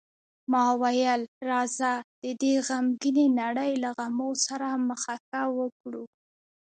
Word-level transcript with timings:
ما 0.51 0.63
وویل: 0.81 1.21
راځه، 1.49 1.91
د 2.23 2.25
دې 2.41 2.53
غمګینې 2.67 3.25
نړۍ 3.41 3.71
له 3.83 3.89
غمو 3.97 4.29
سره 4.45 4.67
مخه 4.89 5.13
ښه 5.25 5.41
وکړو. 5.57 6.03